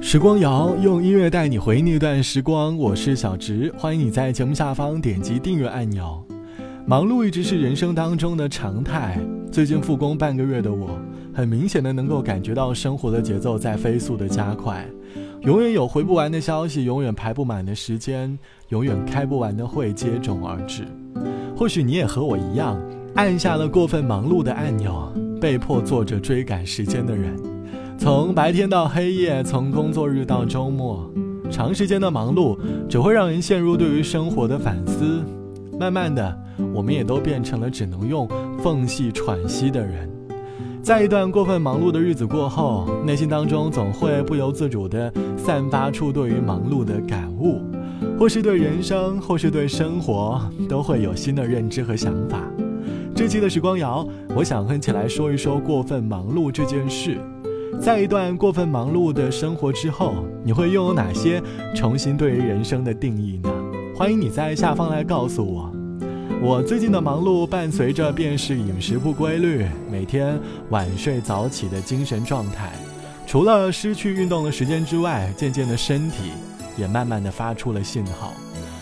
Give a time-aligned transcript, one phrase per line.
[0.00, 6.24] 时光谣用音乐带你回那段时光，我是小植，欢迎你在节目下方点击订阅按钮。
[6.86, 10.98] 忙碌一直是人生当中的常态，最近复工半个月的我，
[11.34, 14.86] 很明显的能够感觉到生活的节奏在飞速的加快，
[15.42, 18.38] 永远有回不完的消息，永远排不满的时间，
[18.68, 20.84] 永远开不完的会接踵而至。
[21.56, 22.80] 或许你也和我一样，
[23.16, 27.36] 按下了过分忙碌的按钮，被迫做着追赶时间的人。
[27.98, 31.10] 从白天到黑夜，从工作日到周末，
[31.50, 32.56] 长时间的忙碌
[32.88, 35.20] 只会让人陷入对于生活的反思。
[35.78, 36.38] 慢慢的，
[36.72, 38.26] 我们也都变成了只能用
[38.62, 40.08] 缝隙喘息的人。
[40.80, 47.60] 在一段过分忙碌的日子过后，内心当中总会不由自主地散发出对于忙碌的感悟，
[48.16, 52.40] 或是对人生，或是对生活，都会有新的认知和想法。
[53.12, 57.18] 这期的时光谣，我想和你一起来说一说过分忙碌这件事。
[57.80, 61.40] 在一段过分忙碌的生活之后，你会拥有哪些
[61.74, 63.50] 重新对于人生的定义呢？
[63.96, 65.72] 欢迎你在下方来告诉我。
[66.42, 70.38] 我最近的忙碌伴随着便是饮食不规律，每天
[70.70, 72.72] 晚睡早起的精神状态。
[73.26, 76.32] 除了失去运动的时间之外，渐渐的身体
[76.76, 78.34] 也慢慢的发出了信号，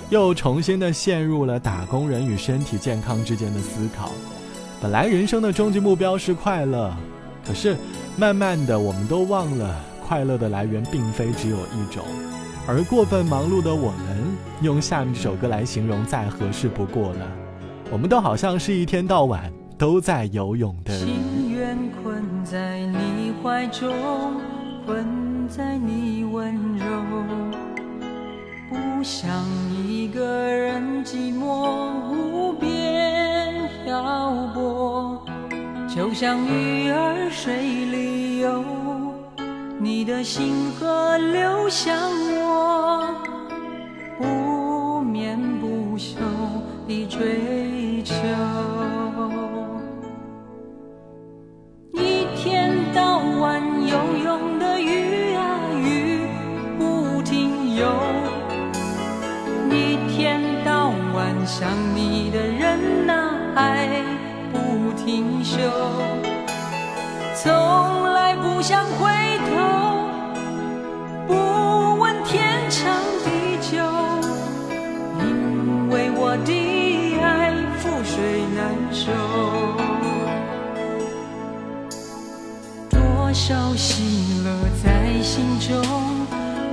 [0.08, 4.10] 又重新的陷入了打工人与身体健康之间的思考。
[4.80, 6.92] 本来人生的终极目标是快乐。
[7.46, 7.76] 可是，
[8.16, 12.02] 慢慢的，我们都忘了快乐的来源并非只有一种，
[12.66, 17.26] 而过分忙碌的我们，用下面这首歌来形容再合适不过了。
[17.90, 21.06] 我们都好像是一天到晚都在游泳的人。
[21.06, 23.94] 情愿困在你怀中，
[24.84, 26.84] 困在你温柔，
[28.68, 29.30] 不想
[29.86, 32.15] 一个人寂寞
[35.96, 38.62] 就像鱼儿水里游，
[39.78, 41.96] 你的心河流向
[42.38, 43.08] 我，
[44.18, 46.16] 不眠不休
[46.86, 47.65] 地追
[65.06, 65.56] 停休，
[67.36, 69.08] 从来不想回
[69.46, 69.54] 头，
[71.28, 73.76] 不问天长地久，
[75.20, 76.50] 因为我的
[77.22, 79.06] 爱覆水难收。
[82.90, 84.50] 多少喜乐
[84.82, 85.80] 在心中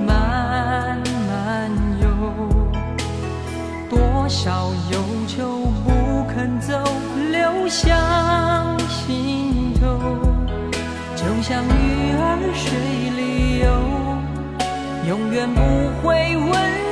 [0.04, 1.70] 慢慢
[2.02, 2.08] 游，
[3.88, 5.03] 多少忧
[15.06, 15.60] 永远不
[16.02, 16.83] 会问。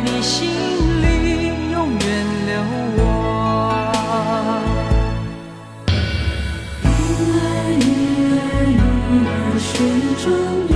[0.00, 0.48] 你心
[1.02, 2.52] 里永远留
[2.96, 3.00] 我。
[6.82, 6.86] 鱼
[7.38, 7.82] 儿鱼
[8.38, 8.72] 儿鱼
[9.26, 9.70] 儿水
[10.24, 10.73] 中。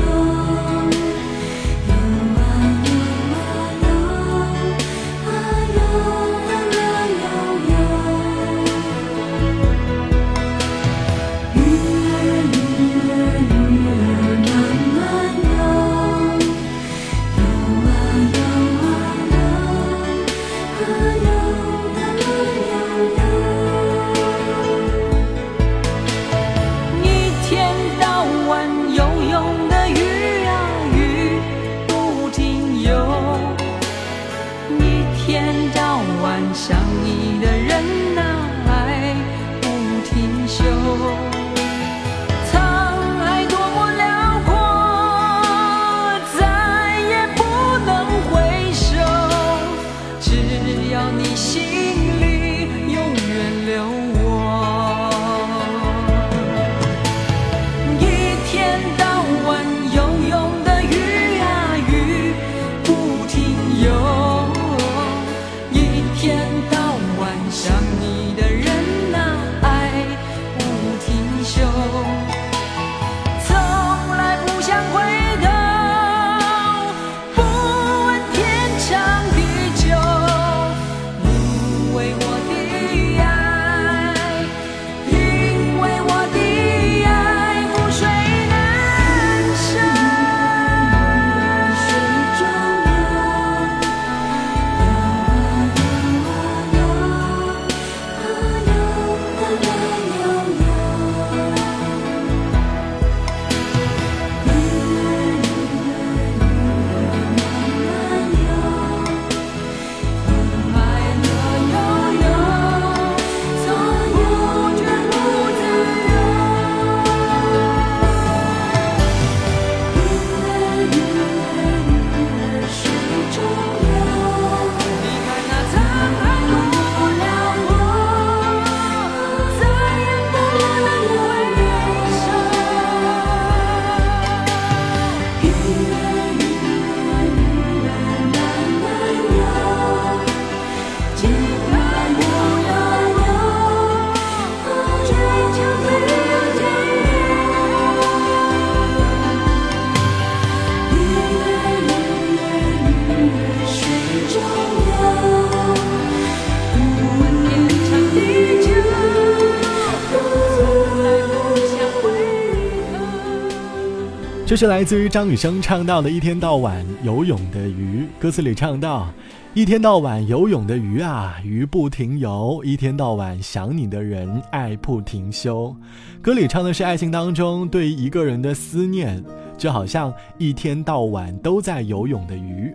[164.49, 169.07] 这是来自于张雨生唱到的一天到晚游泳的鱼，歌词里唱到：
[169.53, 175.77] 一天到晚游泳的鱼啊，鱼不停游；一天到晚想你的人，爱不停休。
[176.23, 179.23] 歌里唱的是爱情当中对一个人的思念，
[179.59, 182.75] 就好像一天到晚都在游泳的鱼。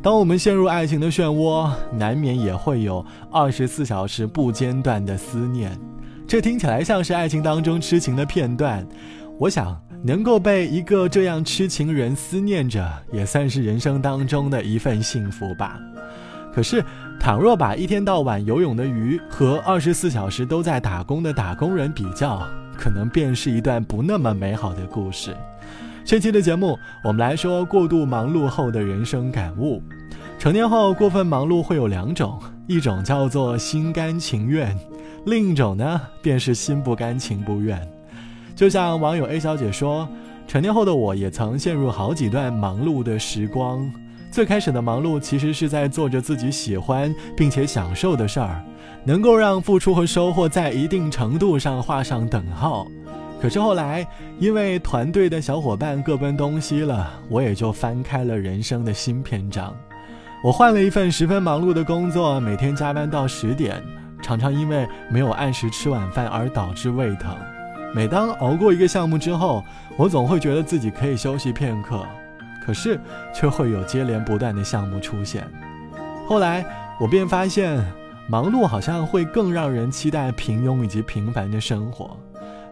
[0.00, 5.76] 当我们陷入爱情的漩涡，难免也会有二十四小时不间断的思念。
[6.28, 8.86] 这听起来像是爱情当中痴情的片段，
[9.36, 9.76] 我想。
[10.02, 15.78] 能够被一个这样痴情人思念着，也算是人生当中的一份幸福吧。
[16.54, 16.84] 可是，
[17.20, 25.36] 倘若把一天到晚游泳的鱼和二十四小时都在打工的打工人比较，可能便是一段不那么美好的故事。
[26.04, 29.82] 这期的节目，我们来说过度忙碌后的人生感悟。
[30.38, 34.74] 成年后过分忙碌会有两种，一种叫做心甘情愿，
[35.26, 37.86] 另一种呢，便是心不甘情不愿。
[38.58, 40.08] 就像网友 A 小姐说，
[40.48, 43.88] 成年后的我也曾陷入好几段忙碌的时光。
[44.32, 48.60] 最开始的忙碌其实是在做着自己喜欢并且享受的事儿，
[49.04, 52.84] 能够让付出和收获在一定程度上画上等号。
[53.40, 54.04] 可是后来，
[54.40, 59.72] 因为团队的小伙伴各奔东西了，我也就翻开了人生的新篇章。
[60.42, 63.80] 我换了一份十分忙碌的工作，每天加班到十点，
[64.20, 67.36] 常常因为没有按时吃晚饭而导致胃疼。
[67.94, 69.64] 每当熬过一个项目之后，
[69.96, 72.06] 我总会觉得自己可以休息片刻，
[72.64, 73.00] 可是
[73.34, 75.46] 却会有接连不断的项目出现。
[76.26, 76.64] 后来
[77.00, 77.82] 我便发现，
[78.28, 82.16] 忙碌好像会更让人期待平庸以及平凡的生活。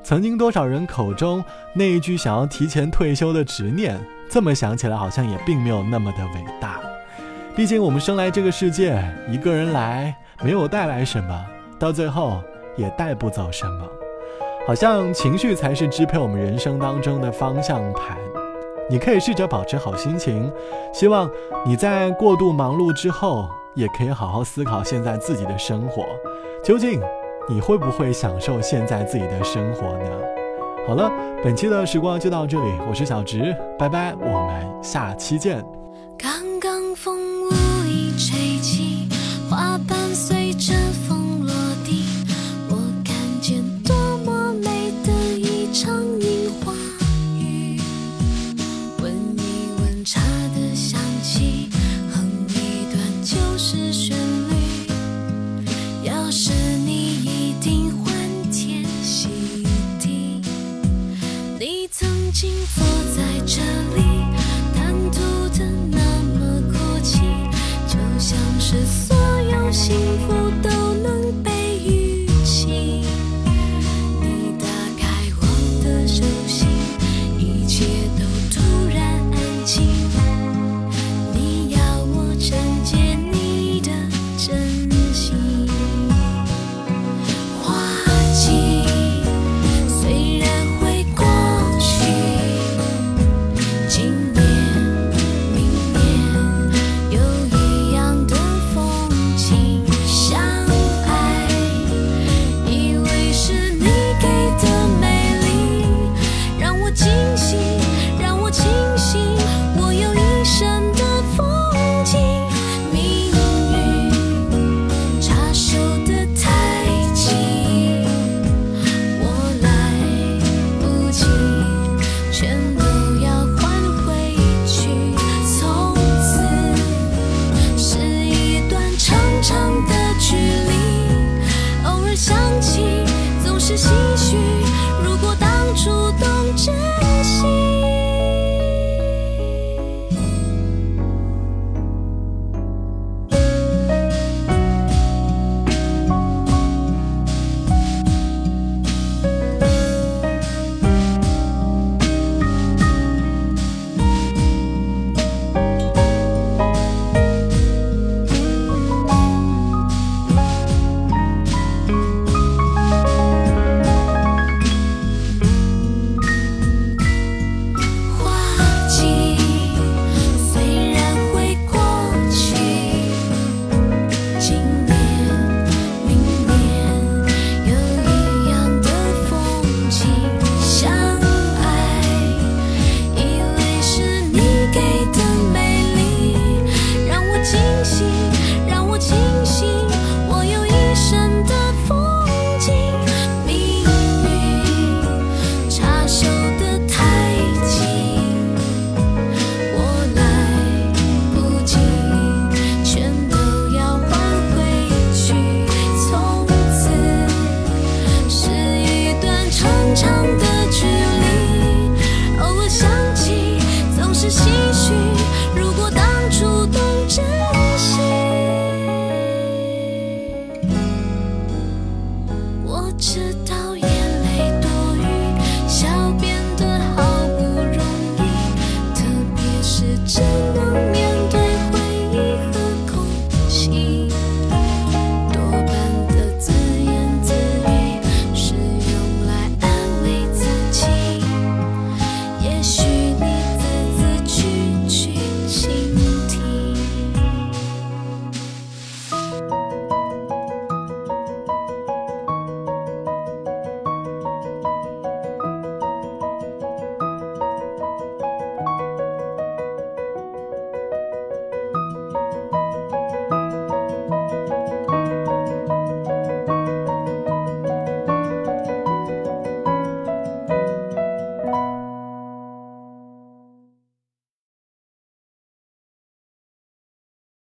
[0.03, 1.43] 曾经多少人口中
[1.75, 3.99] 那一句想要提前退休的执念，
[4.31, 6.79] 这么想起来好像也并没有那么的伟大。
[7.57, 11.47] 毕竟我们生来这个世界，一个人来没有带来什么，
[11.79, 12.43] 到最后
[12.77, 13.89] 也带不走什么。
[14.67, 18.19] 好像情绪才是支配我们人生当中的方向盘。
[18.91, 20.53] 你可以试着保持好心情，
[20.93, 21.31] 希望
[21.65, 26.05] 你在过度忙碌之后，也可以好好思考现在自己的生活，
[26.65, 27.01] 究竟
[27.49, 30.11] 你会不会享受现在自己的生活呢？
[30.87, 31.11] 好了，
[31.43, 35.65] 本期的时光就到这里，我是小直，拜拜，我们下期见。
[36.19, 37.51] 刚刚风无
[37.85, 39.09] 意吹起，
[39.51, 39.96] 花瓣